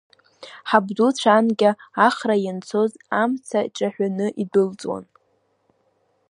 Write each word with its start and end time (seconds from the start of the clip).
Ҳабдуцәа 0.69 1.31
анкьа 1.39 1.71
ахара 2.07 2.35
ианцоз, 2.39 2.91
амца 3.21 3.59
ҿаҳәаны 3.75 4.27
идәылҵуан! 4.41 5.05